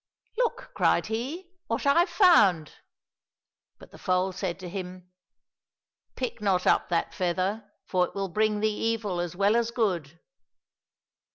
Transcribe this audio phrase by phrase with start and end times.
[0.39, 2.71] "Look!" cried he,'' what I've found!
[3.77, 5.11] "—But the foal said to him,''
[6.15, 10.19] Pick not up that feather, for it will bring thee evil as well as good